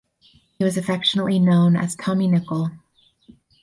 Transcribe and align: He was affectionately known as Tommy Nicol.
He 0.57 0.63
was 0.63 0.77
affectionately 0.77 1.37
known 1.37 1.75
as 1.77 1.93
Tommy 1.95 2.27
Nicol. 2.27 2.71